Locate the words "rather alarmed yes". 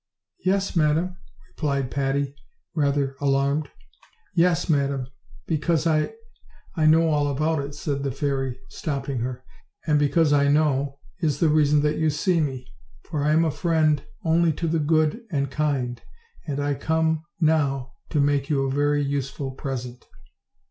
2.73-4.67